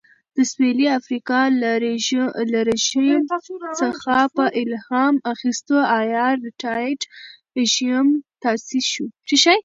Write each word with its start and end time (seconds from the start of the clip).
د 0.35 0.37
سوېلي 0.51 0.87
افریقا 0.99 1.41
له 2.53 2.59
رژیم 2.71 3.21
څخه 3.81 4.15
په 4.35 4.45
الهام 4.61 5.15
اخیستو 5.33 5.77
اپارټایډ 5.99 6.99
رژیم 7.57 8.05
تاسیس 8.43 8.85
شو. 8.93 9.05